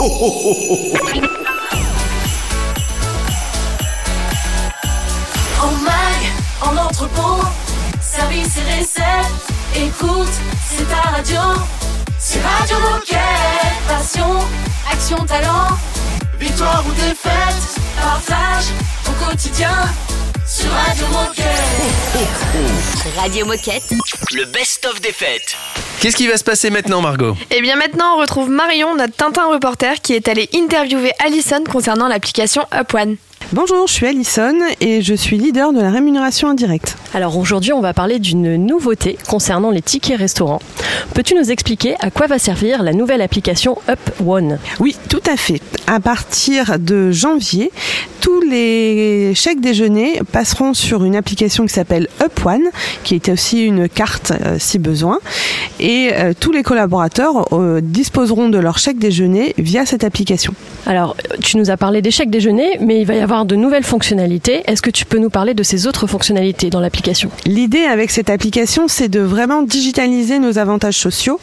[0.00, 0.04] En
[5.82, 6.20] mag,
[6.62, 7.42] en entrepôt,
[8.00, 9.26] service et recette.
[9.74, 10.28] Écoute,
[10.70, 11.40] c'est ta radio.
[12.16, 13.18] C'est Radio Moquette.
[13.88, 14.38] Passion,
[14.88, 15.76] action, talent.
[16.38, 18.66] Victoire ou défaite, partage
[19.04, 19.74] ton quotidien
[20.46, 21.74] sur Radio Moquette.
[23.16, 23.92] Radio Moquette.
[24.32, 25.56] Le best-of des fêtes.
[26.00, 29.46] Qu'est-ce qui va se passer maintenant, Margot Et bien maintenant, on retrouve Marion, notre Tintin
[29.52, 33.16] reporter, qui est allé interviewer Alison concernant l'application Up One.
[33.54, 36.98] Bonjour, je suis Alison et je suis leader de la rémunération indirecte.
[37.14, 40.60] Alors aujourd'hui, on va parler d'une nouveauté concernant les tickets restaurants.
[41.14, 44.58] Peux-tu nous expliquer à quoi va servir la nouvelle application Up One?
[44.80, 45.62] Oui, tout à fait.
[45.86, 47.70] À partir de janvier,
[48.20, 52.64] tous les chèques déjeuner passeront sur une application qui s'appelle Up One,
[53.04, 55.18] qui est aussi une carte euh, si besoin.
[55.80, 60.52] Et euh, tous les collaborateurs euh, disposeront de leur chèque déjeuner via cette application.
[60.86, 63.84] Alors, tu nous as parlé des chèques déjeuner, mais il va y avoir de nouvelles
[63.84, 64.62] fonctionnalités.
[64.66, 67.30] Est-ce que tu peux nous parler de ces autres fonctionnalités dans l'application?
[67.46, 71.40] L'idée avec cette application, c'est de vraiment digitaliser nos avantages sociaux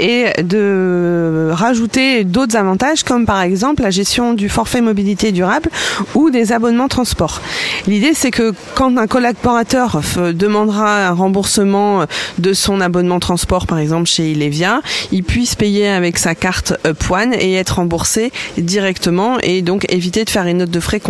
[0.00, 5.70] et de rajouter d'autres avantages comme par exemple la gestion du forfait mobilité durable
[6.14, 7.40] ou des abonnements transport.
[7.86, 10.00] L'idée, c'est que quand un collaborateur
[10.32, 12.04] demandera un remboursement
[12.38, 14.80] de son abonnement transport, par exemple chez Ilevia,
[15.12, 20.24] il puisse payer avec sa carte Up One et être remboursé directement et donc éviter
[20.24, 21.00] de faire une note de frais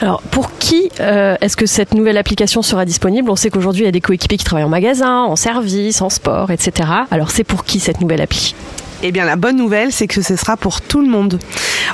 [0.00, 3.30] Alors, pour qui euh, est-ce que cette nouvelle application sera disponible?
[3.30, 6.10] On sait qu'aujourd'hui, il y a des coéquipiers qui travaillent en magasin, en service, en
[6.10, 6.88] sport, etc.
[7.10, 8.54] Alors, c'est pour qui cette nouvelle appli?
[9.02, 11.38] Eh bien, la bonne nouvelle, c'est que ce sera pour tout le monde.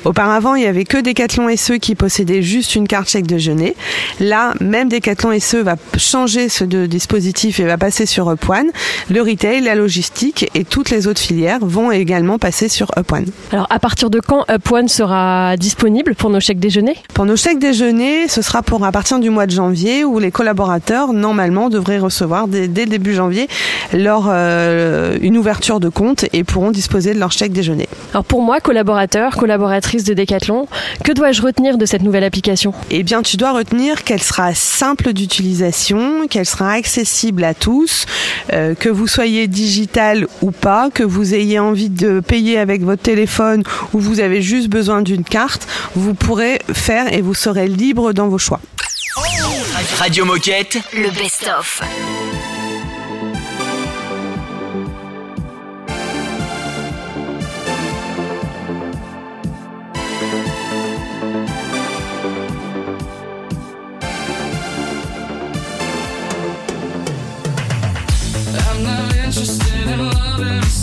[0.04, 3.74] Auparavant, il y avait que Decathlon SE qui possédait juste une carte chèque déjeuner.
[4.20, 8.70] Là, même Decathlon SE va changer ce de dispositif et va passer sur Up One.
[9.10, 13.26] Le retail, la logistique et toutes les autres filières vont également passer sur Up One.
[13.50, 17.36] Alors, à partir de quand Up One sera disponible pour nos chèques déjeuner Pour nos
[17.36, 21.68] chèques déjeuner, ce sera pour à partir du mois de janvier où les collaborateurs, normalement,
[21.68, 23.48] devraient recevoir dès, dès le début janvier
[23.92, 27.88] leur, euh, une ouverture de compte et pourront disposer de leur chèque déjeuner.
[28.12, 30.68] Alors, pour moi, collaborateur, collaboratrice de Decathlon,
[31.04, 32.74] que dois-je retenir de cette nouvelle application?
[32.90, 38.06] Eh bien, tu dois retenir qu'elle sera simple d'utilisation, qu'elle sera accessible à tous,
[38.52, 43.02] euh, que vous soyez digital ou pas, que vous ayez envie de payer avec votre
[43.02, 48.12] téléphone ou vous avez juste besoin d'une carte, vous pourrez faire et vous serez libre
[48.12, 48.60] dans vos choix.
[49.98, 50.78] Radio Moquette.
[50.94, 51.82] Le best-of.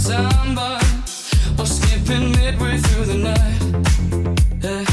[0.10, 0.86] Somebody
[1.60, 3.62] or skipping midway through the night.
[4.64, 4.86] Yeah.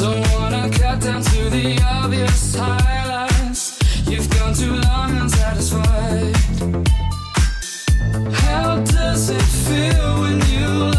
[0.00, 1.66] Don't wanna cut down to the
[1.98, 3.62] obvious highlights.
[4.10, 6.36] You've gone too long unsatisfied.
[8.44, 10.93] How does it feel when you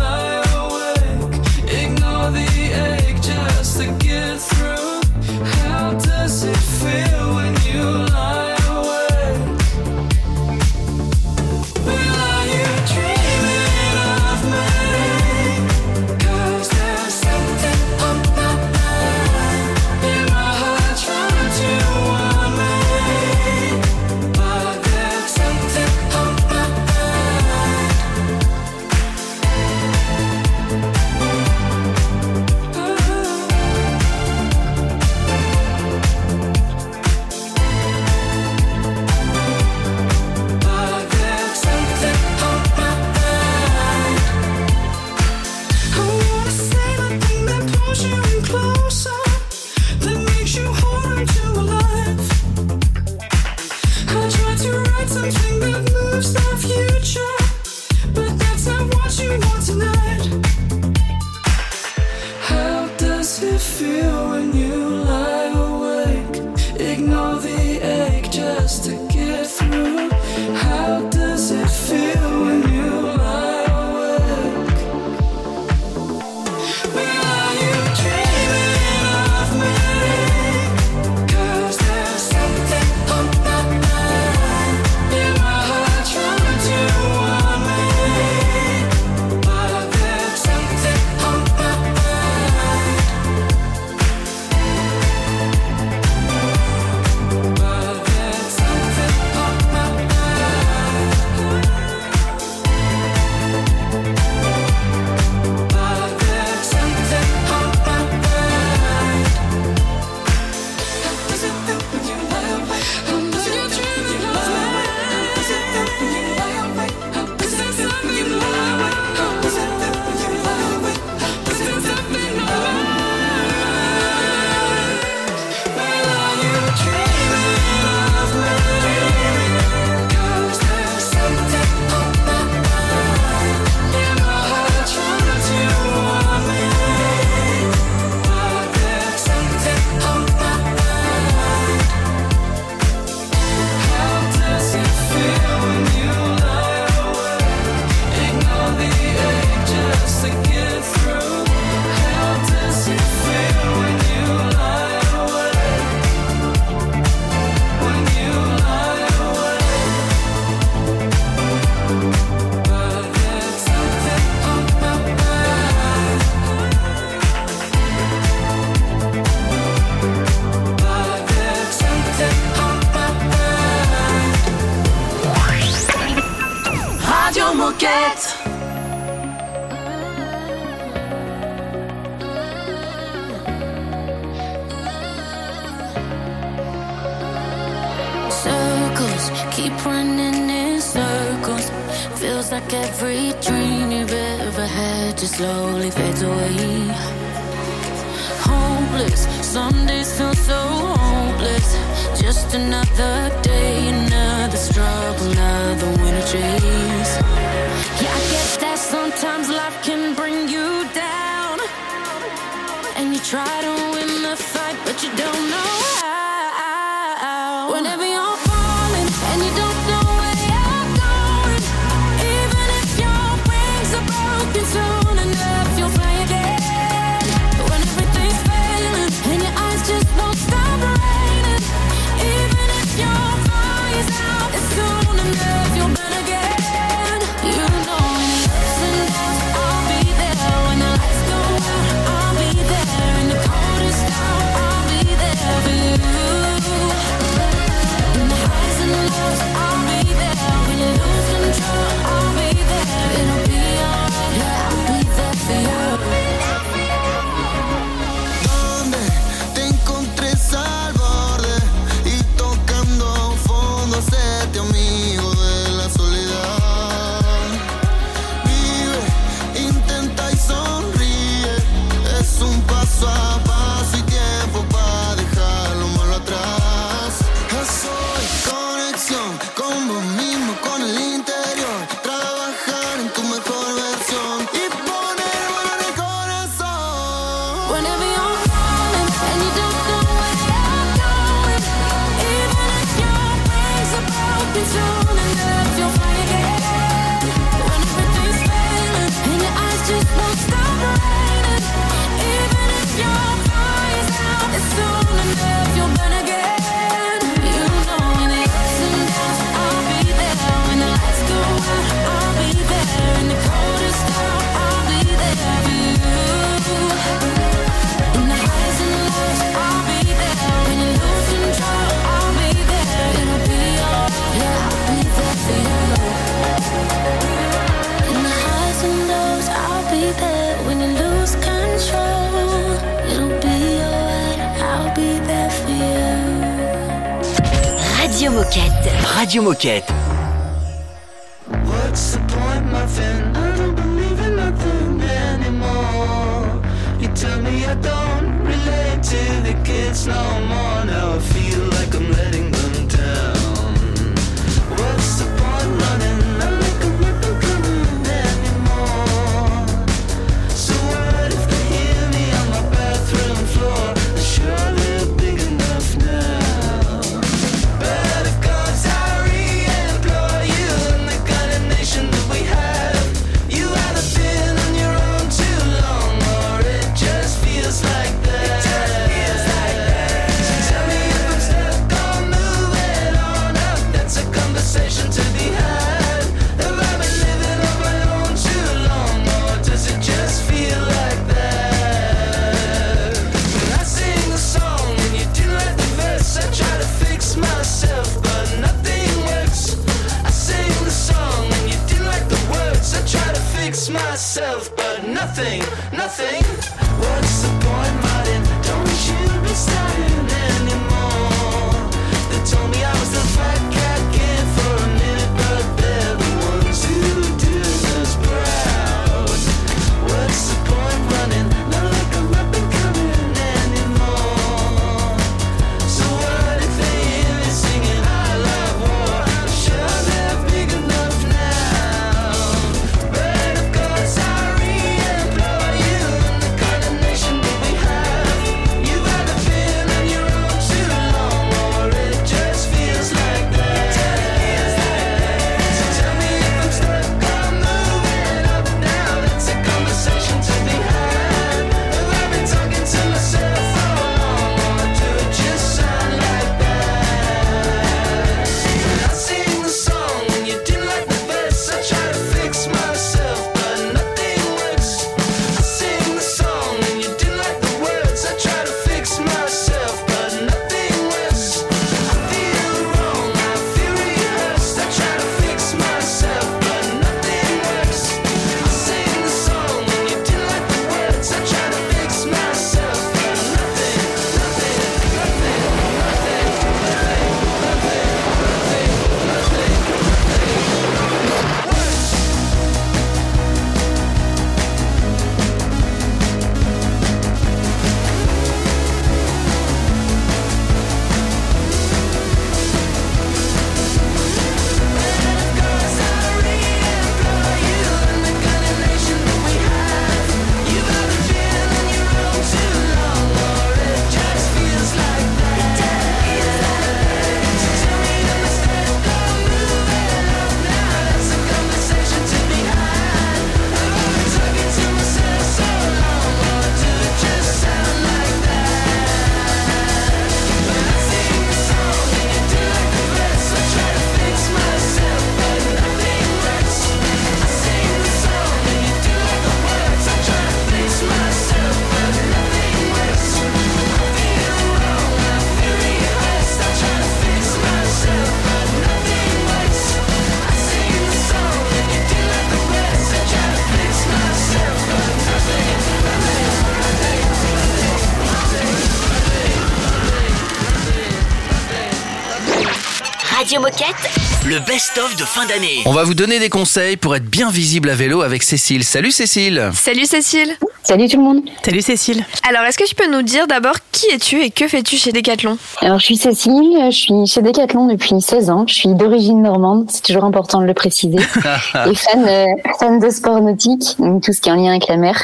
[563.56, 565.82] Radio Moquette, le best-of de fin d'année.
[565.86, 568.84] On va vous donner des conseils pour être bien visible à vélo avec Cécile.
[568.84, 570.58] Salut Cécile Salut Cécile.
[570.88, 571.42] Salut tout le monde.
[571.64, 572.24] Salut Cécile.
[572.48, 575.58] Alors, est-ce que tu peux nous dire d'abord qui es-tu et que fais-tu chez Decathlon?
[575.82, 578.66] Alors je suis Cécile, je suis chez Decathlon depuis 16 ans.
[578.68, 581.18] Je suis d'origine normande, c'est toujours important de le préciser.
[581.88, 582.46] et fan, euh,
[582.80, 585.24] fan de sport nautique, donc tout ce qui est en lien avec la mer,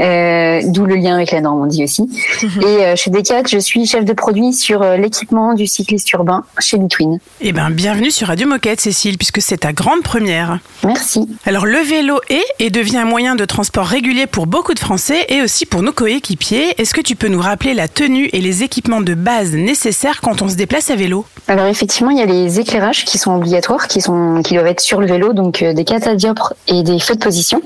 [0.00, 2.08] euh, d'où le lien avec la Normandie aussi.
[2.42, 6.42] et euh, chez Decat, je suis chef de produit sur euh, l'équipement du cycliste urbain
[6.58, 7.20] chez Between.
[7.40, 10.58] Eh ben, bienvenue sur Radio Moquette, Cécile, puisque c'est ta grande première.
[10.84, 11.28] Merci.
[11.46, 14.87] Alors, le vélo est et devient un moyen de transport régulier pour beaucoup de Français
[15.28, 16.80] et aussi pour nos coéquipiers.
[16.80, 20.40] Est-ce que tu peux nous rappeler la tenue et les équipements de base nécessaires quand
[20.40, 21.26] on se déplace à vélo?
[21.46, 24.80] Alors effectivement, il y a les éclairages qui sont obligatoires, qui sont qui doivent être
[24.80, 27.60] sur le vélo, donc euh, des catadiopres et des feux de position,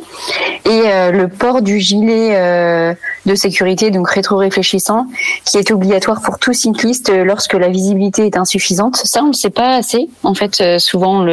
[0.64, 2.92] et euh, le port du gilet euh,
[3.26, 5.06] de sécurité, donc rétro-réfléchissant,
[5.44, 8.96] qui est obligatoire pour tout cycliste lorsque la visibilité est insuffisante.
[8.96, 10.08] Ça, on ne sait pas assez.
[10.24, 11.24] En fait, souvent,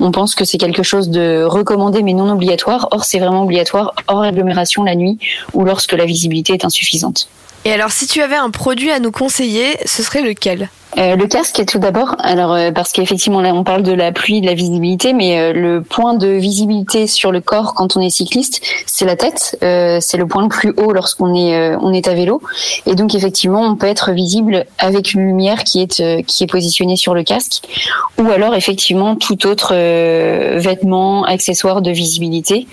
[0.00, 2.88] on pense que c'est quelque chose de recommandé mais non obligatoire.
[2.92, 5.17] Or, c'est vraiment obligatoire hors agglomération la nuit
[5.52, 7.28] ou lorsque la visibilité est insuffisante.
[7.64, 10.70] Et alors, si tu avais un produit à nous conseiller, ce serait lequel?
[10.98, 14.40] Euh, le casque tout d'abord, alors euh, parce qu'effectivement là on parle de la pluie,
[14.40, 18.10] de la visibilité, mais euh, le point de visibilité sur le corps quand on est
[18.10, 22.14] cycliste, c'est la tête, c'est le point le plus haut lorsqu'on est on est à
[22.14, 22.42] vélo,
[22.86, 26.96] et donc effectivement on peut être visible avec une lumière qui est qui est positionnée
[26.96, 27.62] sur le casque,
[28.18, 29.74] ou alors effectivement tout autre
[30.58, 32.66] vêtement, accessoire de visibilité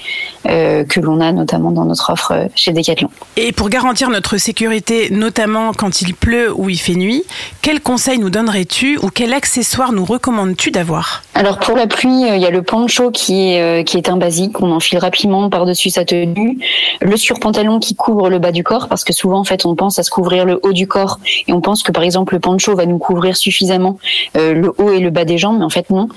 [0.45, 3.09] que l'on a notamment dans notre offre chez Decathlon.
[3.37, 7.23] Et pour garantir notre sécurité, notamment quand il pleut ou il fait nuit,
[7.61, 7.81] quels
[8.17, 11.23] nous donnerais-tu ou quel accessoire nous recommandes-tu d'avoir?
[11.33, 14.09] Alors pour la pluie, euh, il y a le poncho qui est euh, qui est
[14.09, 16.59] un basique, on enfile rapidement par-dessus sa tenue,
[17.01, 19.99] le surpantalon qui couvre le bas du corps parce que souvent en fait on pense
[19.99, 22.75] à se couvrir le haut du corps et on pense que par exemple le poncho
[22.75, 23.97] va nous couvrir suffisamment
[24.37, 26.07] euh, le haut et le bas des jambes, mais en fait non.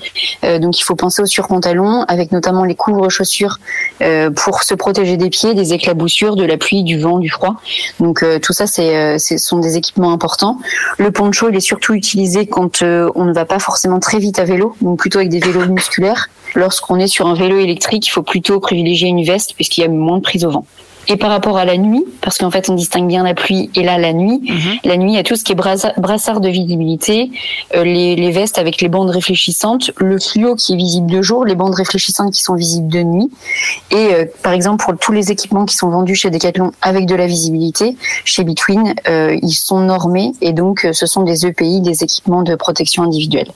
[0.43, 3.59] Donc il faut penser au surpantalon avec notamment les couvre-chaussures
[4.35, 7.55] pour se protéger des pieds, des éclaboussures, de la pluie, du vent, du froid.
[7.99, 10.57] Donc tout ça ce sont des équipements importants.
[10.97, 14.37] Le poncho il est surtout utilisé quand euh, on ne va pas forcément très vite
[14.37, 16.29] à vélo, donc plutôt avec des vélos musculaires.
[16.55, 19.87] Lorsqu'on est sur un vélo électrique, il faut plutôt privilégier une veste puisqu'il y a
[19.87, 20.65] moins de prise au vent.
[21.07, 23.83] Et par rapport à la nuit, parce qu'en fait on distingue bien la pluie et
[23.83, 24.41] là la nuit,
[24.83, 27.31] la nuit il y a tout ce qui est brassard de visibilité,
[27.75, 31.45] euh, les, les vestes avec les bandes réfléchissantes, le fluo qui est visible de jour,
[31.45, 33.31] les bandes réfléchissantes qui sont visibles de nuit.
[33.91, 37.15] Et euh, par exemple pour tous les équipements qui sont vendus chez Decathlon avec de
[37.15, 42.03] la visibilité, chez Between, euh, ils sont normés et donc ce sont des EPI, des
[42.03, 43.51] équipements de protection individuelle.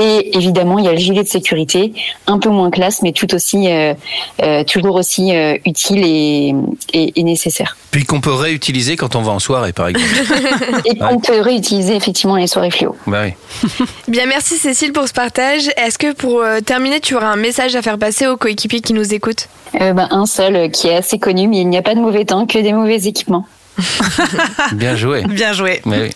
[0.00, 1.94] Et évidemment il y a le gilet de sécurité,
[2.26, 3.94] un peu moins classe mais tout aussi euh,
[4.42, 6.54] euh, toujours aussi euh, utile et,
[6.92, 7.76] et, et nécessaire.
[7.90, 10.08] Puis qu'on peut réutiliser quand on va en soirée, par exemple.
[10.86, 12.96] Et qu'on peut réutiliser effectivement les soirées fluo.
[13.06, 13.86] bah oui.
[14.08, 15.68] Bien, merci Cécile pour ce partage.
[15.76, 18.92] Est-ce que pour euh, terminer, tu auras un message à faire passer aux coéquipiers qui
[18.94, 19.48] nous écoutent?
[19.80, 22.00] Euh, ben, un seul euh, qui est assez connu, mais il n'y a pas de
[22.00, 23.46] mauvais temps, que des mauvais équipements.
[24.72, 25.22] Bien joué.
[25.24, 25.80] Bien joué.
[25.86, 26.10] Mais oui.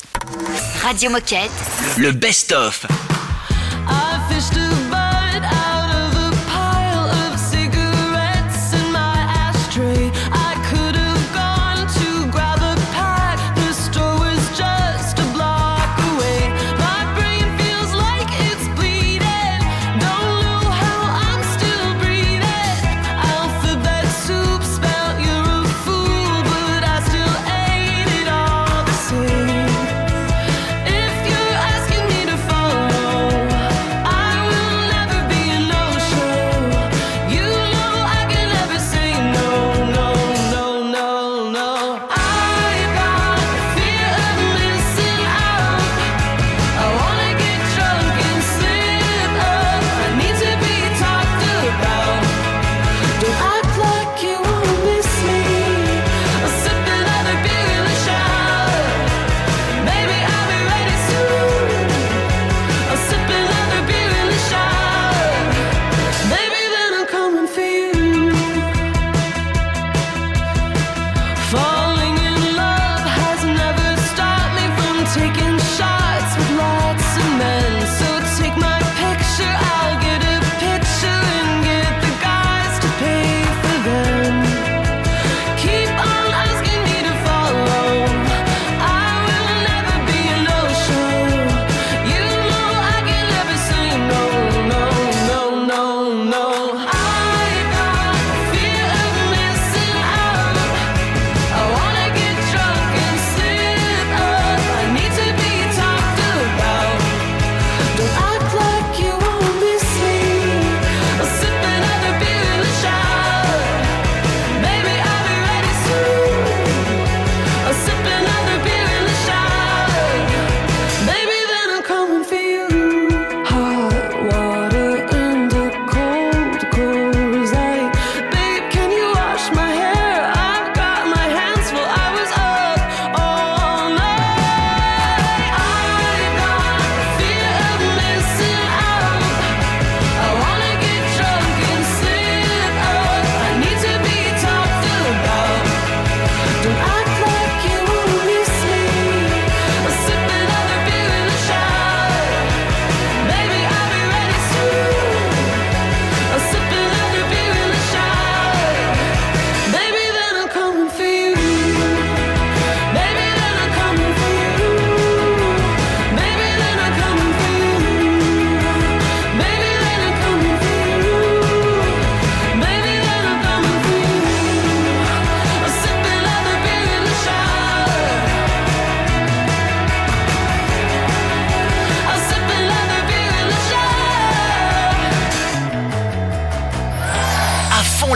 [0.83, 1.51] Radio Moquette,
[1.99, 2.87] le best-of.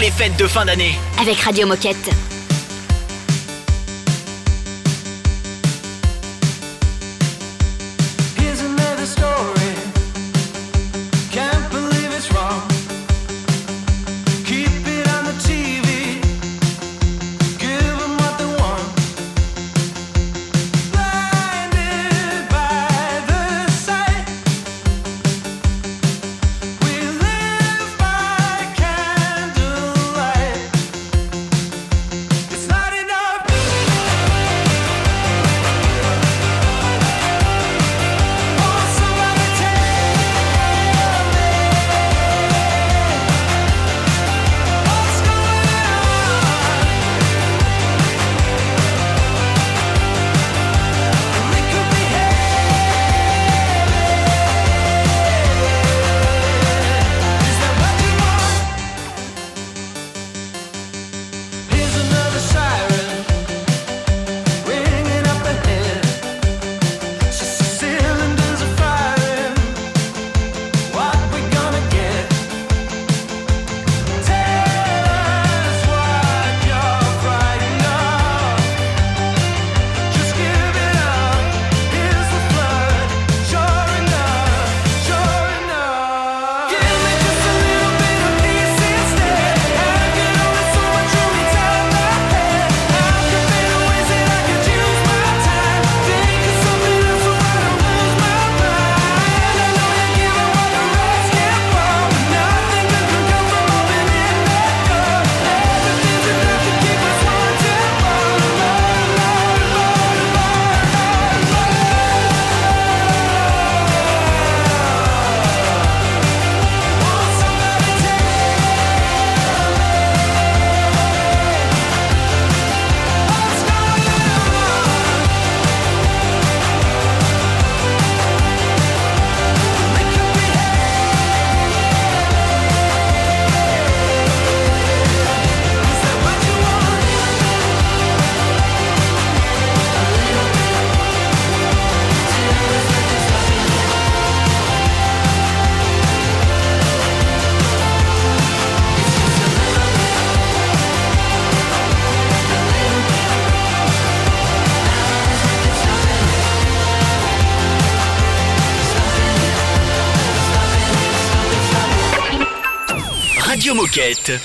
[0.01, 0.95] les fêtes de fin d'année.
[1.21, 2.40] Avec Radio Moquette.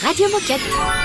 [0.01, 1.05] Radio Moquette.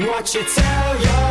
[0.00, 1.29] What you tell your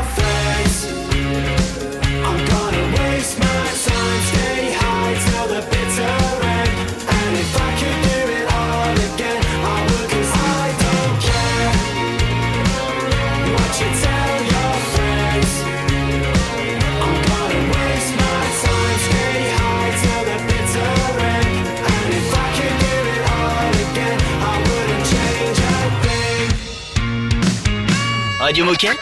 [28.49, 28.97] Radio Moquette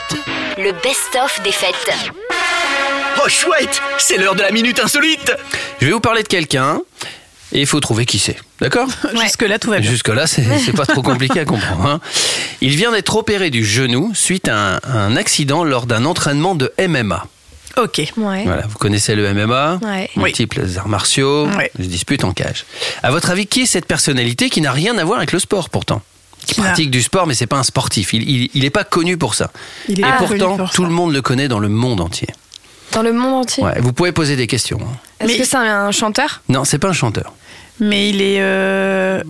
[0.58, 1.74] Le best-of des fêtes.
[3.24, 5.32] Oh chouette C'est l'heure de la minute insolite
[5.80, 6.82] Je vais vous parler de quelqu'un
[7.54, 8.36] et il faut trouver qui c'est.
[8.60, 8.90] D'accord?
[9.24, 9.90] Jusque-là, tout va bien.
[9.90, 11.86] Jusque-là, c'est c'est pas trop compliqué à comprendre.
[11.86, 12.02] hein.
[12.60, 16.74] Il vient d'être opéré du genou suite à un, un accident lors d'un entraînement de
[16.86, 17.26] MMA.
[17.78, 18.02] Ok.
[18.18, 18.44] Ouais.
[18.44, 20.10] Voilà, vous connaissez le MMA Ouais.
[20.18, 20.24] Oui.
[20.24, 21.72] Multiples arts martiaux, Ouais.
[21.80, 22.66] se disputent en cage.
[23.02, 25.70] À votre avis, qui est cette personnalité qui n'a rien à voir avec le sport
[25.70, 26.02] pourtant?
[26.48, 28.14] Qui pratique du sport, mais c'est pas un sportif.
[28.14, 29.52] Il, il, il est pas connu pour ça.
[29.88, 30.88] Il est Et pas connu pourtant, pour tout ça.
[30.88, 32.28] le monde le connaît dans le monde entier.
[32.94, 33.64] Dans le monde entier.
[33.64, 34.80] Ouais, vous pouvez poser des questions.
[34.82, 34.96] hein.
[35.20, 36.42] Est-ce Mais- que c'est un chanteur?
[36.50, 37.34] Non, c'est pas un chanteur.
[37.80, 38.38] Mais il est.
[38.42, 39.22] euh,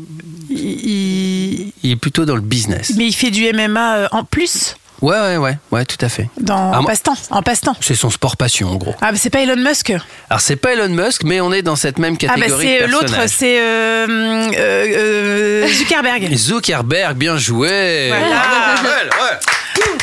[0.49, 2.93] il, il- Il est plutôt dans le business.
[2.97, 6.27] mais il fait du MMA euh, en plus Ouais, ouais, ouais, ouais, tout à fait.
[6.39, 7.13] dans Ah, passe-temps.
[7.29, 7.75] En passe-temps.
[7.81, 8.95] C'est son sport passion, en gros.
[9.01, 9.93] Ah, mais c'est pas Elon Musk.
[10.29, 12.88] Alors, c'est pas Elon Musk, mais on est dans cette même Ah, bah catégorie c'est
[12.88, 16.33] de l'autre, c'est euh, euh, euh, Zuckerberg.
[16.36, 18.07] Zuckerberg, bien joué.
[18.10, 18.25] Voilà.
[18.25, 19.38] Ouais, ouais.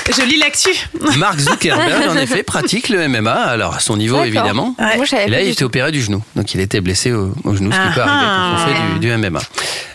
[0.09, 0.71] Je lis l'actu.
[1.17, 4.75] Mark Zuckerberg, en effet, pratique le MMA, alors à son niveau évidemment.
[4.79, 4.97] Ouais.
[4.97, 6.23] Moi, je savais Et là, il était opéré du genou.
[6.37, 8.91] Donc, il était blessé au, au genou, ce qui peut Ah arriver quand on ah.
[8.93, 9.41] fait du, du MMA.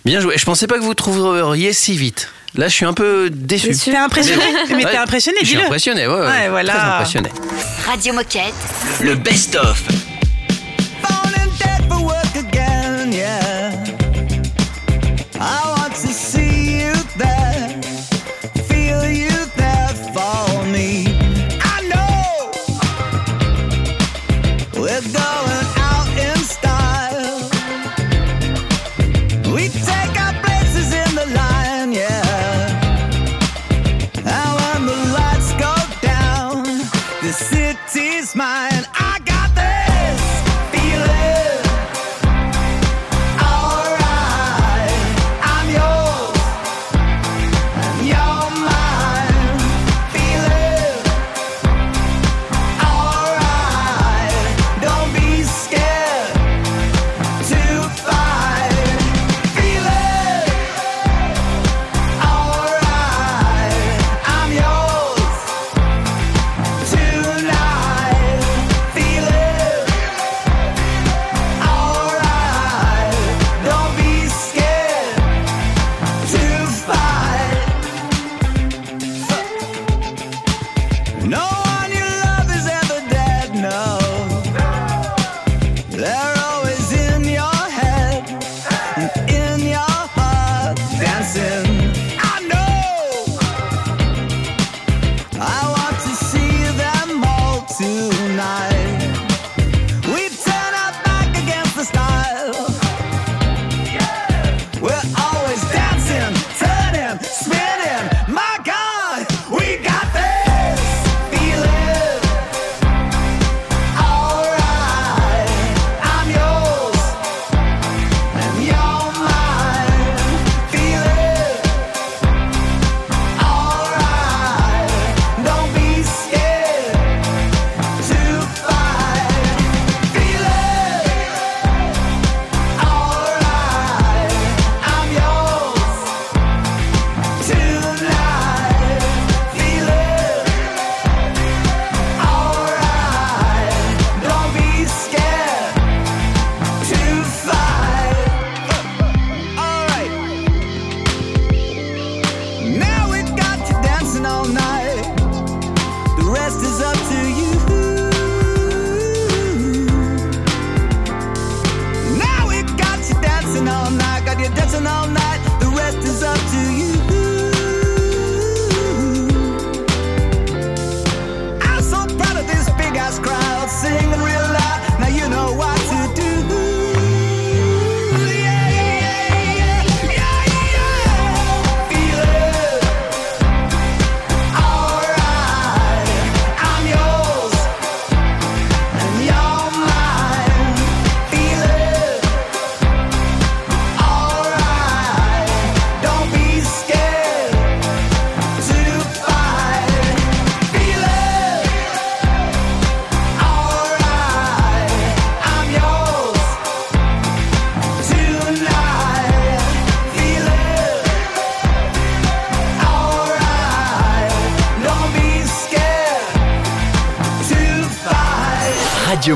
[0.05, 0.35] Bien joué.
[0.37, 2.29] Je pensais pas que vous trouveriez si vite.
[2.55, 3.71] Là, je suis un peu déçu.
[3.75, 4.43] T'es impressionné
[4.75, 6.73] Mais t'es impressionné, Je suis impressionné, ouais, ouais, Ouais, voilà.
[6.73, 7.29] Très impressionné.
[7.85, 8.53] Radio Moquette.
[9.01, 9.83] Le best-of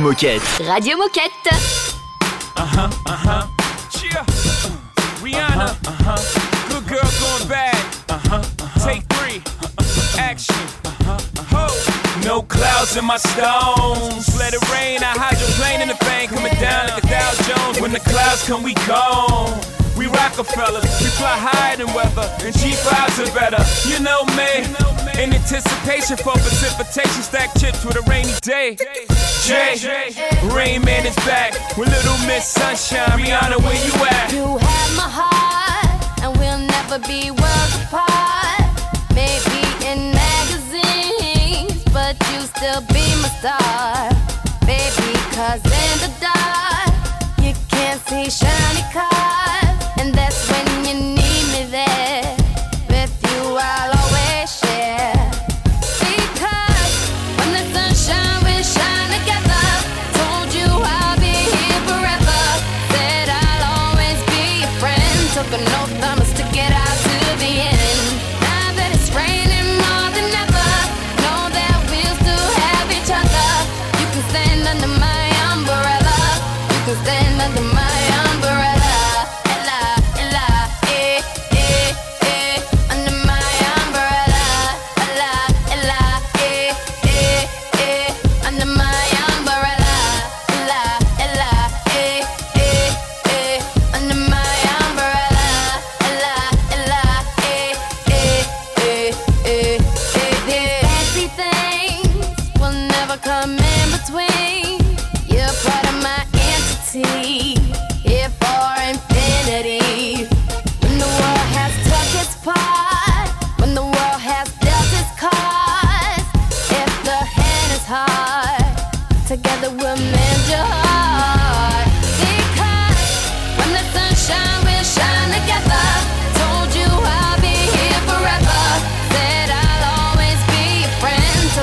[0.03, 0.43] Moquette.
[0.67, 1.47] Radio Moquette.
[2.57, 3.47] Uh-huh, uh-huh.
[3.89, 4.19] Cheer.
[5.23, 5.71] Rihanna.
[5.71, 6.67] Uh-huh, uh-huh.
[6.67, 7.47] Good girl going.
[8.09, 8.85] Uh-huh, uh-huh.
[8.85, 9.39] Take three.
[9.39, 10.19] Uh-huh.
[10.19, 10.55] Action.
[10.83, 11.67] Uh-huh, uh-huh.
[11.69, 12.27] Ho.
[12.27, 14.27] No clouds in my stones.
[14.37, 14.99] Let it rain.
[15.03, 15.15] I
[15.81, 16.31] in the bank.
[16.31, 17.79] Coming down like a Dow Jones.
[17.79, 18.75] When the clouds come, we.
[19.95, 20.83] We Rockefellers.
[20.99, 22.27] We fly higher than weather.
[22.43, 23.63] And G5s are better.
[23.87, 24.67] You know me.
[24.67, 25.02] You know me.
[25.19, 28.75] In anticipation for precipitation, stack chips with a rainy day.
[29.43, 29.75] Jay,
[30.51, 33.19] Rain Man is back with Little Miss Sunshine.
[33.19, 34.31] Rihanna, where you at?
[34.31, 38.63] You have my heart, and we'll never be worlds apart.
[39.13, 44.09] Maybe in magazines, but you still be my star.
[44.65, 46.91] Baby, cause in the dark,
[47.39, 49.32] you can't see shiny cars.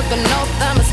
[0.01, 0.90] took an oath, I'm a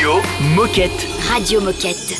[0.00, 0.22] Radio
[0.56, 1.06] Moquette.
[1.28, 2.16] Radio Moquette.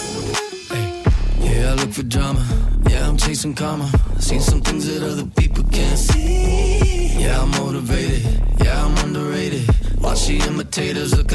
[0.69, 1.03] Hey.
[1.41, 2.45] Yeah, I look for drama.
[2.91, 3.91] Yeah, I'm chasing karma.
[4.19, 7.17] Seen some things that other people can't see.
[7.19, 8.23] Yeah, I'm motivated.
[8.63, 9.67] Yeah, I'm underrated.
[9.99, 11.29] Watch the imitators look.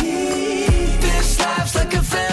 [0.00, 2.31] This life's like a.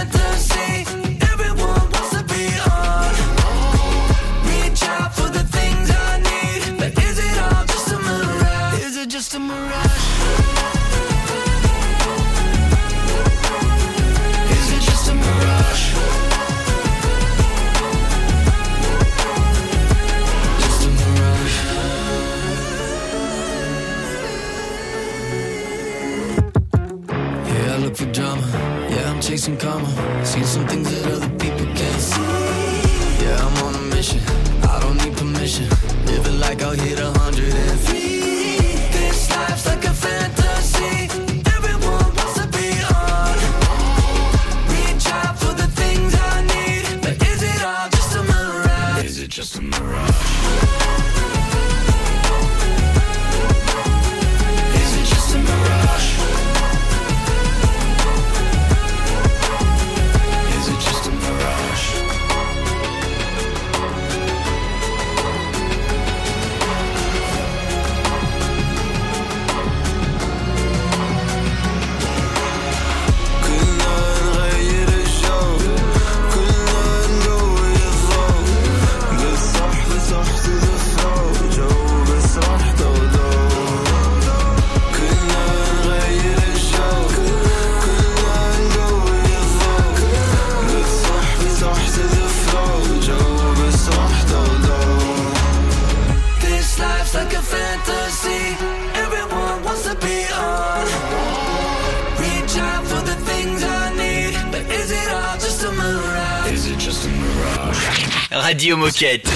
[108.50, 109.30] Radio Moquette.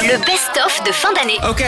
[0.00, 1.38] Le best-of de fin d'année.
[1.50, 1.64] Ok.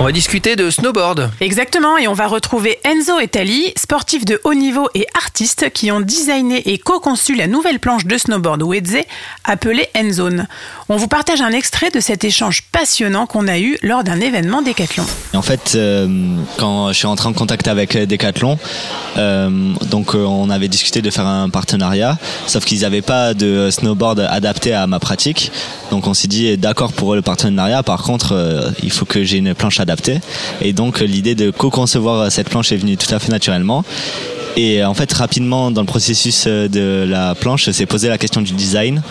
[0.00, 1.30] On va discuter de snowboard.
[1.40, 5.90] Exactement, et on va retrouver Enzo et Tali, sportifs de haut niveau et artistes qui
[5.90, 8.98] ont designé et co-conçu la nouvelle planche de snowboard Wedze
[9.42, 10.46] appelée Enzone.
[10.88, 14.62] On vous partage un extrait de cet échange passionnant qu'on a eu lors d'un événement
[14.62, 15.04] Décathlon.
[15.34, 18.56] En fait, euh, quand je suis entré en contact avec euh, Decathlon,
[19.16, 23.70] euh, donc euh, on avait discuté de faire un partenariat, sauf qu'ils n'avaient pas de
[23.72, 25.50] snowboard adapté à ma pratique.
[25.90, 27.82] Donc on s'est dit d'accord pour le partenariat.
[27.82, 30.18] Par contre, euh, il faut que j'ai une planche adaptée.
[30.60, 33.84] Et donc euh, l'idée de co-concevoir euh, cette planche est venue tout à fait naturellement.
[34.56, 38.52] Et en fait, rapidement dans le processus de la planche, s'est posé la question du
[38.52, 39.02] design.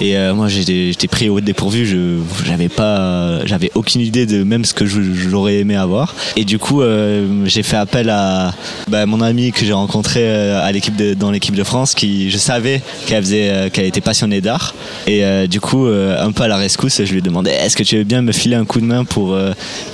[0.00, 1.86] Et euh, moi, j'étais pris au dépourvu.
[1.86, 6.14] Je j'avais pas, j'avais aucune idée de même ce que j'aurais aimé avoir.
[6.36, 8.52] Et du coup, euh, j'ai fait appel à
[8.88, 12.38] bah, mon amie que j'ai rencontré euh, à l'équipe dans l'équipe de France, qui je
[12.38, 14.74] savais qu'elle faisait, euh, qu'elle était passionnée d'art.
[15.06, 17.76] Et euh, du coup, euh, un peu à la rescousse, je lui ai demandé est-ce
[17.76, 19.36] que tu veux bien me filer un coup de main pour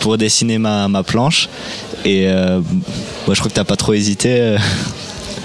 [0.01, 1.49] pour dessiner ma, ma planche?
[2.05, 4.57] Et moi, je crois que t'as pas trop hésité.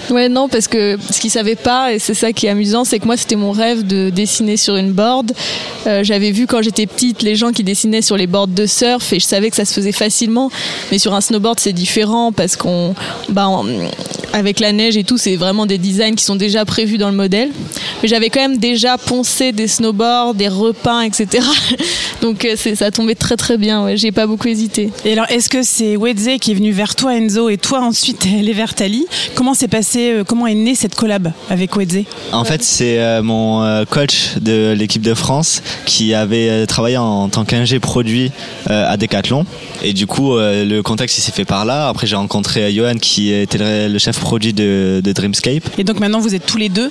[0.09, 2.99] Ouais, non, parce que ce qu'ils savaient pas, et c'est ça qui est amusant, c'est
[2.99, 5.31] que moi, c'était mon rêve de dessiner sur une board.
[5.87, 9.13] Euh, J'avais vu quand j'étais petite les gens qui dessinaient sur les boards de surf
[9.13, 10.49] et je savais que ça se faisait facilement.
[10.91, 12.95] Mais sur un snowboard, c'est différent parce qu'on,
[13.29, 13.49] bah,
[14.33, 17.15] avec la neige et tout, c'est vraiment des designs qui sont déjà prévus dans le
[17.15, 17.49] modèle.
[18.01, 21.45] Mais j'avais quand même déjà poncé des snowboards, des repeints, etc.
[22.21, 23.83] Donc euh, ça tombait très très bien.
[23.83, 24.91] Ouais, j'ai pas beaucoup hésité.
[25.05, 28.25] Et alors, est-ce que c'est Wedze qui est venu vers toi, Enzo, et toi ensuite,
[28.25, 29.05] elle est vers Tali?
[29.35, 33.21] Comment s'est passé, euh, comment est née cette collab avec Wedze En fait, c'est euh,
[33.21, 38.31] mon euh, coach de l'équipe de France qui avait travaillé en tant qu'ingé produit
[38.67, 39.45] à Decathlon.
[39.83, 41.87] Et du coup, le contact il s'est fait par là.
[41.87, 45.63] Après, j'ai rencontré Johan qui était le, chef produit de, de Dreamscape.
[45.77, 46.89] Et donc maintenant, vous êtes tous les deux.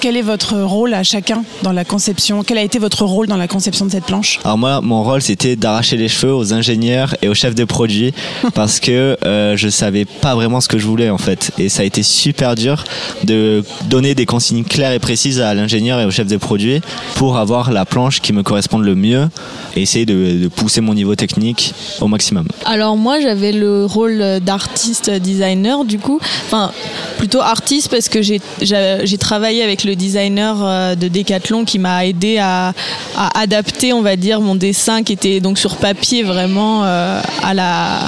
[0.00, 2.42] Quel est votre rôle à chacun dans la conception?
[2.44, 4.40] Quel a été votre rôle dans la conception de cette planche?
[4.44, 8.14] Alors moi, mon rôle, c'était d'arracher les cheveux aux ingénieurs et aux chefs de produit
[8.54, 11.52] parce que euh, je savais pas vraiment ce que je voulais en fait.
[11.58, 12.84] Et ça a été super dur
[13.24, 16.80] de donner des consignes claires et précises à l'ingénieur et au chef de produit
[17.16, 19.28] pour avoir la planche qui me corresponde le mieux
[19.76, 22.46] et essayer de, pousser mon niveau technique au maximum.
[22.64, 26.70] Alors moi j'avais le rôle d'artiste designer du coup, enfin
[27.18, 32.38] plutôt artiste parce que j'ai travaillé avec le designer euh, de Decathlon qui m'a aidé
[32.38, 32.72] à,
[33.16, 37.54] à adapter on va dire mon dessin qui était donc sur papier vraiment euh, à
[37.54, 38.00] la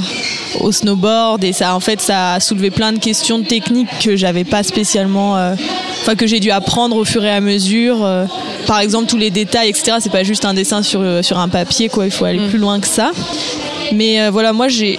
[0.61, 4.45] au snowboard et ça en fait ça a soulevé plein de questions techniques que j'avais
[4.45, 5.55] pas spécialement euh,
[6.03, 8.25] enfin que j'ai dû apprendre au fur et à mesure euh,
[8.67, 11.49] par exemple tous les détails etc c'est pas juste un dessin sur euh, sur un
[11.49, 12.05] papier quoi.
[12.07, 13.11] Il faut aller plus loin que ça.
[13.93, 14.99] Mais euh, voilà, moi j'ai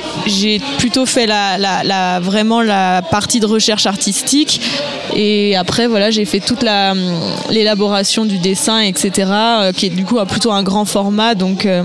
[0.77, 4.59] plutôt fait la, la, la- vraiment la partie de recherche artistique.
[5.15, 6.99] Et après voilà j'ai fait toute hum,
[7.49, 11.35] l'élaboration du dessin etc euh, qui est du coup à plutôt un grand format.
[11.35, 11.83] Donc euh,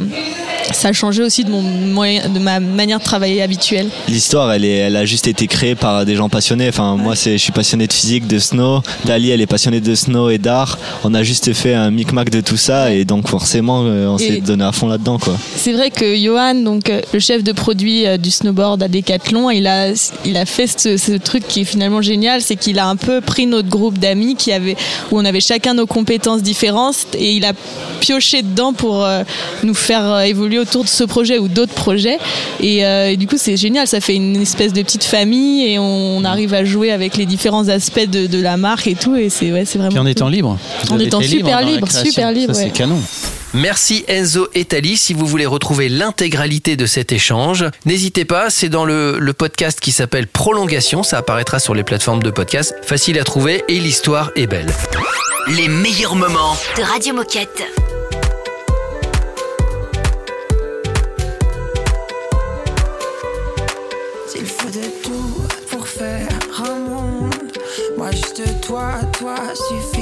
[0.72, 3.88] ça a changé aussi de mon moyen, de ma manière de travailler habituelle.
[4.08, 6.68] L'histoire, elle, est, elle a juste été créée par des gens passionnés.
[6.68, 8.82] Enfin, moi, c'est, je suis passionné de physique, de snow.
[9.04, 10.78] Dali, elle est passionnée de snow et d'art.
[11.04, 14.40] On a juste fait un micmac de tout ça et donc forcément, euh, on s'est
[14.40, 15.36] donné à fond là-dedans, quoi.
[15.56, 19.50] C'est vrai que Johan, donc euh, le chef de produit euh, du snowboard à Decathlon,
[19.50, 19.92] il a,
[20.24, 23.20] il a fait ce, ce truc qui est finalement génial, c'est qu'il a un peu
[23.20, 24.76] pris notre groupe d'amis qui avait,
[25.10, 27.52] où on avait chacun nos compétences différentes et il a
[28.00, 29.06] pioché dedans pour
[29.62, 30.26] nous faire euh,
[30.56, 32.18] évoluer autour de ce projet ou d'autres projets.
[32.60, 35.78] Et, euh, et du coup, c'est génial, ça fait une espèce de petite famille et
[35.78, 39.14] on, arrive à jouer avec les différents aspects de, de la marque et tout.
[39.16, 39.90] Et c'est ouais, c'est vraiment.
[39.90, 40.10] Puis en cool.
[40.10, 40.58] étant libre.
[40.84, 42.66] Vous En étant super libre, super libre, Ça, ouais.
[42.66, 43.00] c'est canon.
[43.54, 44.96] Merci Enzo et Tali.
[44.96, 49.78] Si vous voulez retrouver l'intégralité de cet échange, n'hésitez pas, c'est dans le, le podcast
[49.80, 54.30] qui s'appelle Prolongation, ça apparaîtra sur les plateformes de podcast, facile à trouver et l'histoire
[54.36, 54.72] est belle.
[55.48, 56.56] Les meilleurs moments.
[56.76, 57.95] De Radio Moquette.
[69.26, 69.95] Toi, toi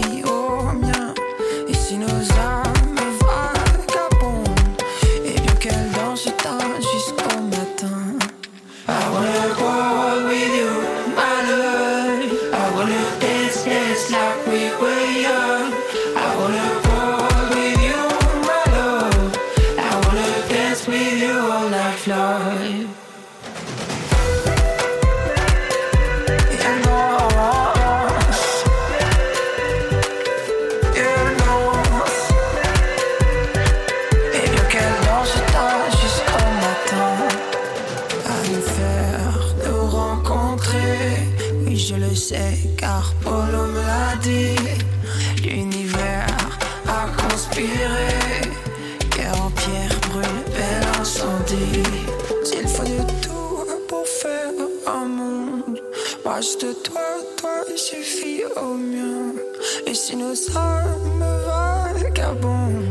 [60.34, 60.82] ça
[61.18, 62.84] me vagabonde.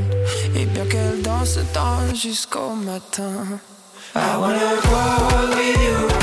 [0.56, 3.60] Et bien qu'elle danse, danse jusqu'au matin.
[4.16, 6.23] I wanna go with you.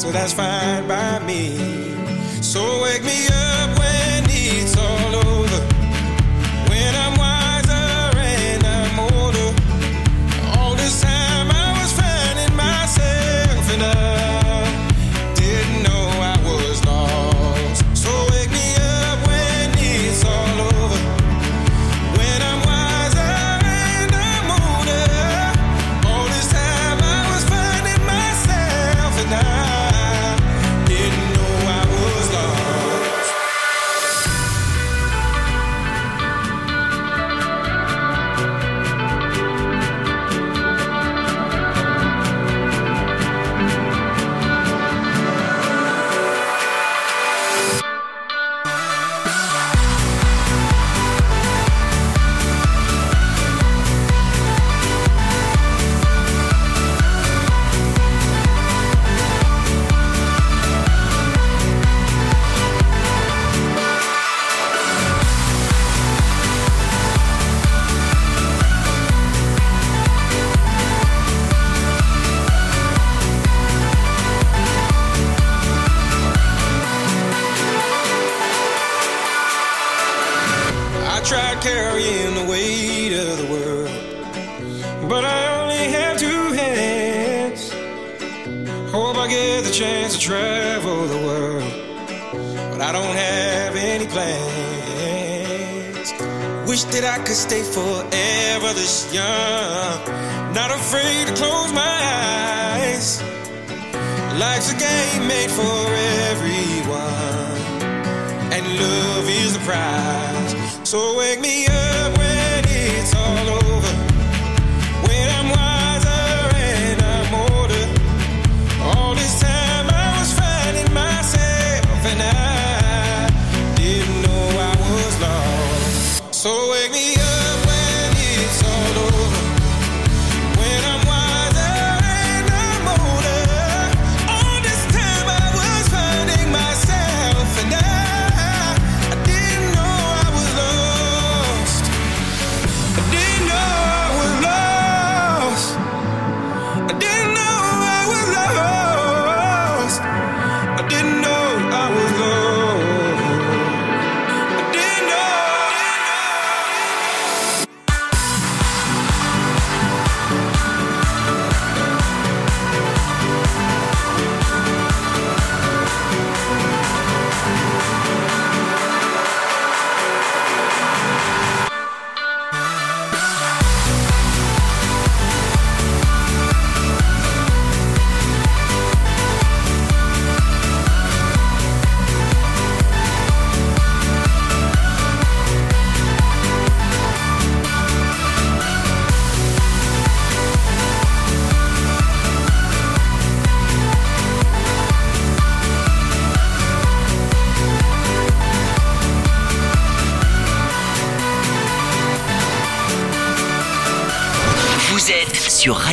[0.00, 1.58] so that's fine by me.
[2.40, 3.69] So wake me up.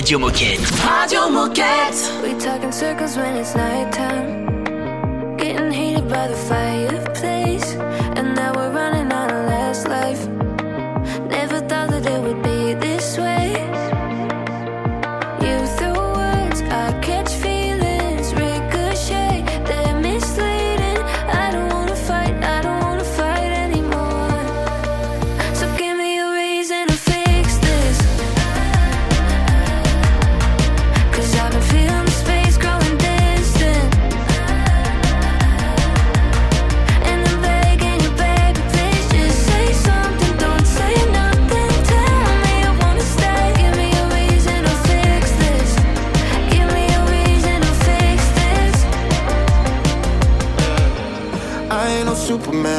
[0.08, 0.62] Radio Moquette.
[0.86, 2.22] Radio Moquette.
[2.24, 3.87] We talk in circles when it's nighttime.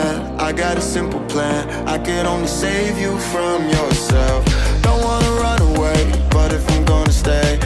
[0.09, 1.69] Superman, I got a simple plan.
[1.87, 4.45] I can only save you from yourself.
[4.83, 7.59] Don't wanna run away, but if I'm gonna stay,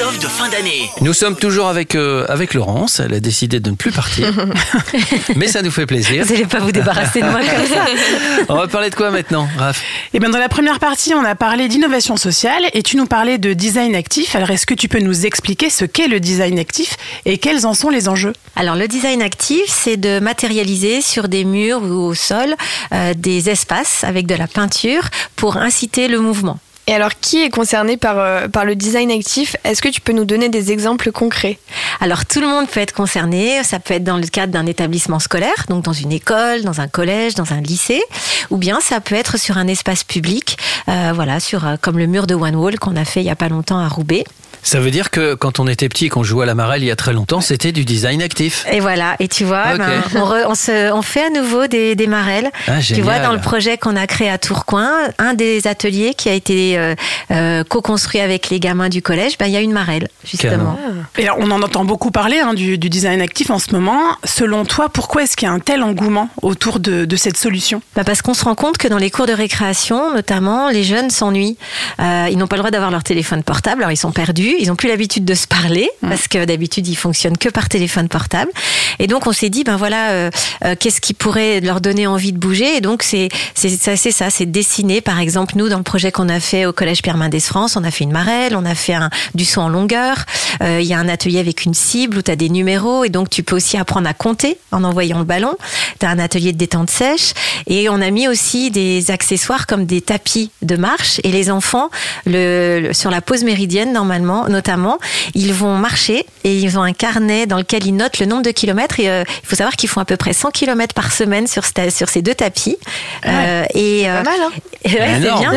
[0.00, 0.90] best-of de fin d'année.
[1.00, 3.00] Nous sommes toujours avec, euh, avec Laurence.
[3.00, 4.32] Elle a décidé de ne plus partir.
[5.36, 6.24] Mais ça nous fait plaisir.
[6.24, 7.84] Vous n'allez pas vous débarrasser de moi comme ça.
[8.48, 9.82] On va parler de quoi maintenant, Raph?
[10.14, 13.38] Et bien dans la première partie, on a parlé d'innovation sociale et tu nous parlais
[13.38, 14.34] de design actif.
[14.34, 17.74] Alors est-ce que tu peux nous expliquer ce qu'est le design actif et quels en
[17.74, 18.32] sont les enjeux?
[18.56, 22.54] Alors le design actif, c'est de matérialiser sur des murs ou au sol
[22.92, 25.02] euh, des espaces avec de la peinture
[25.36, 26.58] pour inciter le mouvement.
[26.90, 29.54] Et alors, qui est concerné par, euh, par le design actif?
[29.62, 31.56] Est-ce que tu peux nous donner des exemples concrets?
[32.00, 35.20] Alors tout le monde peut être concerné, ça peut être dans le cadre d'un établissement
[35.20, 38.02] scolaire, donc dans une école, dans un collège, dans un lycée,
[38.50, 42.08] ou bien ça peut être sur un espace public, euh, voilà, sur euh, comme le
[42.08, 44.24] mur de One Wall qu'on a fait il y a pas longtemps à Roubaix.
[44.62, 46.86] Ça veut dire que quand on était petit et qu'on jouait à la marelle il
[46.86, 48.64] y a très longtemps, c'était du design actif.
[48.70, 51.94] Et voilà, et tu vois, ben, on, re- on se, on fait à nouveau des,
[51.94, 52.50] des marelles.
[52.68, 56.28] Ah, tu vois, dans le projet qu'on a créé à Tourcoing, un des ateliers qui
[56.28, 56.94] a été euh,
[57.30, 60.78] euh, co-construit avec les gamins du collège, ben, il y a une marelle, justement.
[61.18, 64.00] Et alors, on en entend beaucoup parler hein, du, du design actif en ce moment.
[64.24, 67.82] Selon toi, pourquoi est-ce qu'il y a un tel engouement autour de, de cette solution?
[67.96, 71.10] Bah parce qu'on se rend compte que dans les cours de récréation, notamment, les jeunes
[71.10, 71.56] s'ennuient.
[72.00, 74.49] Euh, ils n'ont pas le droit d'avoir leur téléphone portable, alors ils sont perdus.
[74.58, 78.08] Ils n'ont plus l'habitude de se parler parce que d'habitude ils fonctionnent que par téléphone
[78.08, 78.50] portable.
[78.98, 80.30] Et donc on s'est dit, ben voilà, euh,
[80.64, 82.76] euh, qu'est-ce qui pourrait leur donner envie de bouger?
[82.76, 85.00] Et donc c'est c'est ça, c'est ça, c'est dessiner.
[85.00, 87.84] Par exemple, nous dans le projet qu'on a fait au collège Pierre Mendès France, on
[87.84, 90.24] a fait une marelle, on a fait un, du saut en longueur.
[90.62, 93.08] Euh, Il y a un atelier avec une cible où tu as des numéros et
[93.08, 95.54] donc tu peux aussi apprendre à compter en envoyant le ballon.
[95.98, 97.32] Tu as un atelier de détente sèche
[97.66, 101.90] et on a mis aussi des accessoires comme des tapis de marche et les enfants
[102.26, 104.98] le, le- sur la pause méridienne normalement notamment
[105.34, 108.50] ils vont marcher et ils ont un carnet dans lequel ils notent le nombre de
[108.50, 111.46] kilomètres et euh, il faut savoir qu'ils font à peu près 100 kilomètres par semaine
[111.46, 112.76] sur, sur ces deux tapis
[113.26, 114.22] Euh, et euh,
[114.84, 115.40] Et ouais, c'est Énorme.
[115.40, 115.52] bien.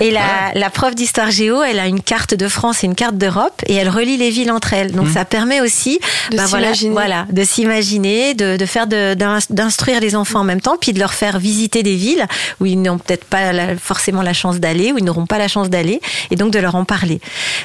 [0.00, 3.16] Et la, la prof d'histoire géo, elle a une carte de France et une carte
[3.16, 4.92] d'Europe et elle relie les villes entre elles.
[4.92, 5.12] Donc Mmh.
[5.14, 5.98] ça permet aussi
[6.30, 6.92] De bah, voilà, s'imaginer.
[6.92, 8.86] voilà, de s'imaginer, de, de faire
[9.50, 12.26] d'instruire les enfants en même temps, puis de leur faire visiter des villes
[12.60, 15.48] où ils n'ont peut-être pas la- forcément la chance d'aller, où ils n'auront pas la
[15.48, 17.20] chance d'aller, et donc de leur en parler.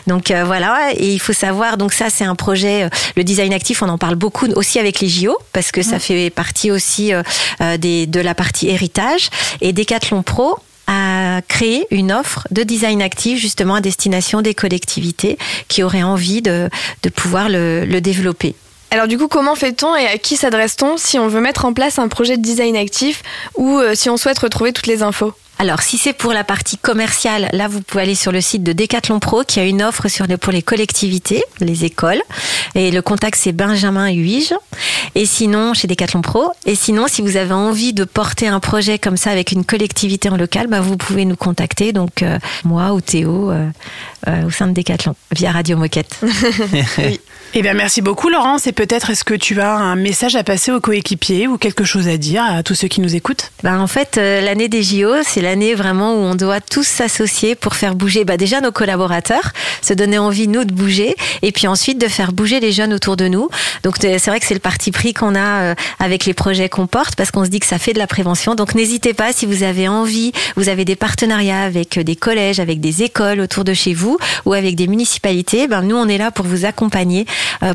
[0.08, 0.63] Donc euh, voilà,
[0.94, 3.98] et il faut savoir, donc ça c'est un projet, euh, le design actif, on en
[3.98, 7.24] parle beaucoup aussi avec les JO, parce que ça fait partie aussi euh,
[7.62, 9.30] euh, des, de la partie héritage.
[9.62, 10.58] Et Decathlon Pro
[10.88, 15.38] a créé une offre de design actif justement à destination des collectivités
[15.68, 16.70] qui auraient envie de,
[17.04, 18.56] de pouvoir le, le développer.
[18.92, 22.00] Alors du coup, comment fait-on et à qui s'adresse-t-on si on veut mettre en place
[22.00, 23.24] un projet de design actif
[23.56, 25.34] ou si on souhaite retrouver toutes les infos?
[25.60, 28.74] Alors, si c'est pour la partie commerciale, là, vous pouvez aller sur le site de
[28.74, 32.22] Decathlon Pro qui a une offre sur les, pour les collectivités, les écoles.
[32.76, 34.54] Et le contact, c'est Benjamin Huige.
[35.16, 36.52] Et sinon, chez Decathlon Pro.
[36.66, 40.30] Et sinon, si vous avez envie de porter un projet comme ça avec une collectivité
[40.30, 41.94] en local, bah, vous pouvez nous contacter.
[41.94, 43.70] Donc, euh, moi ou Théo, euh,
[44.28, 46.20] euh, au sein de Decathlon, via Radio Moquette.
[47.56, 48.66] Eh bien, merci beaucoup, Laurence.
[48.66, 52.08] Et peut-être, est-ce que tu as un message à passer aux coéquipiers ou quelque chose
[52.08, 53.52] à dire à tous ceux qui nous écoutent?
[53.62, 57.54] Ben, en fait, euh, l'année des JO, c'est l'année vraiment où on doit tous s'associer
[57.54, 59.52] pour faire bouger bah, déjà nos collaborateurs,
[59.84, 63.18] se donner envie, nous, de bouger, et puis ensuite de faire bouger les jeunes autour
[63.18, 63.50] de nous.
[63.84, 66.88] Donc, c'est vrai que c'est le parti pris qu'on a euh, avec les projets qu'on
[66.88, 68.56] porte, parce qu'on se dit que ça fait de la prévention.
[68.56, 72.60] Donc, n'hésitez pas, si vous avez envie, vous avez des partenariats avec euh, des collèges,
[72.60, 76.18] avec des écoles autour de chez vous, ou avec des municipalités, ben, nous, on est
[76.18, 77.28] là pour vous accompagner,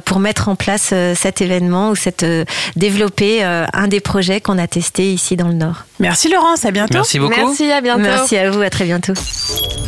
[0.05, 2.45] pour mettre en place euh, cet événement ou cette, euh,
[2.77, 5.85] développer euh, un des projets qu'on a testé ici dans le Nord.
[5.99, 6.65] Merci, Laurence.
[6.65, 6.95] À bientôt.
[6.95, 7.35] Merci beaucoup.
[7.35, 8.03] Merci, à bientôt.
[8.03, 9.15] Merci à vous, à très bientôt.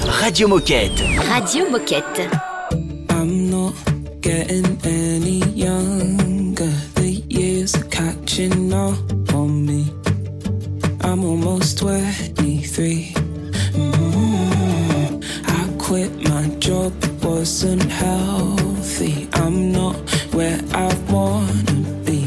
[0.06, 1.02] Radio Moquette.
[1.30, 2.28] Radio Moquette.
[3.10, 3.74] I'm not
[4.22, 6.72] getting any younger.
[6.94, 9.92] The years are catching up on me.
[11.02, 13.14] I'm almost 23.
[13.74, 15.22] Mm.
[15.46, 16.92] I quit my job,
[17.30, 19.28] wasn't healthy.
[19.34, 19.96] I'm not
[20.34, 21.74] where I wanna
[22.04, 22.19] be.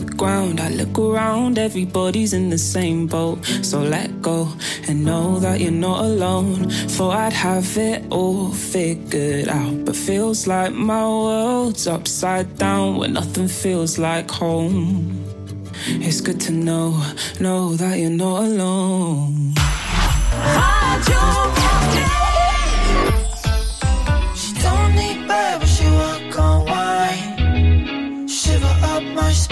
[0.00, 0.60] Ground.
[0.60, 3.44] I look around, everybody's in the same boat.
[3.62, 4.48] So let go
[4.88, 6.70] and know that you're not alone.
[6.70, 13.12] Thought I'd have it all figured out, but feels like my world's upside down when
[13.14, 15.24] nothing feels like home.
[15.86, 17.02] It's good to know,
[17.40, 19.54] know that you're not alone.
[21.04, 22.23] She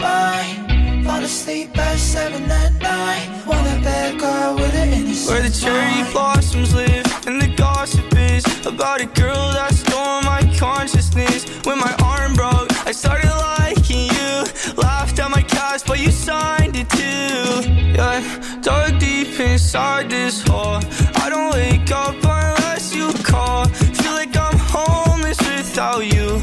[0.02, 3.28] Fall asleep at seven at night.
[3.46, 8.44] Wanna bad girl with an innocent Where the cherry blossoms live and the gossip is
[8.66, 11.44] about a girl that stole my consciousness.
[11.64, 14.32] When my arm broke, I started liking you.
[14.76, 17.70] Laughed at my cast, but you signed it too.
[17.96, 18.18] Yeah,
[18.60, 20.80] dug deep inside this hole.
[21.22, 23.66] I don't wake up unless you call.
[23.66, 26.42] Feel like I'm homeless without you.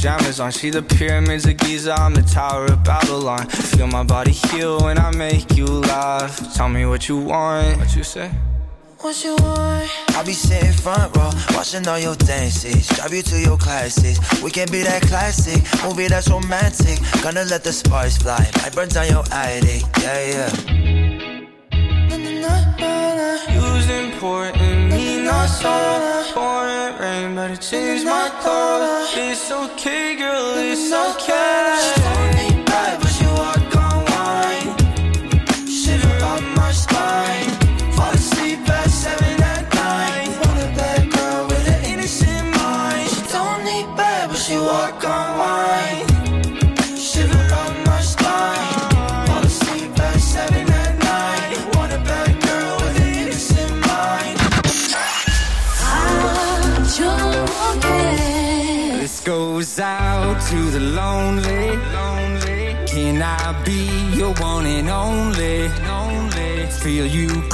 [0.00, 0.50] pajamas on.
[0.50, 3.46] See the pyramids of Giza, I'm the Tower of Babylon.
[3.48, 6.54] Feel my body heal when I make you laugh.
[6.54, 7.78] Tell me what you want.
[7.78, 8.30] What you say?
[9.00, 9.90] What you want?
[10.16, 12.88] I'll be sitting front row, watching all your dances.
[12.88, 14.18] Drive you to your classes.
[14.42, 16.98] We can be that classic movie that's romantic.
[17.22, 18.50] Gonna let the sparks fly.
[18.64, 19.82] I burn down your attic.
[20.00, 20.50] Yeah, yeah.
[23.52, 24.69] Using important
[25.40, 26.24] my soda.
[26.34, 29.06] Pouring rain, but it changed my color.
[29.14, 32.49] It's okay, girl, it's okay.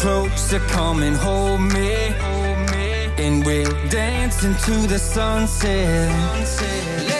[0.07, 2.15] closer, come and hold me.
[3.19, 7.16] And we'll dance into the sunset.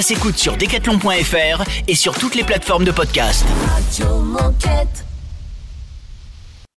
[0.00, 3.44] ça s'écoute sur decathlon.fr et sur toutes les plateformes de podcast.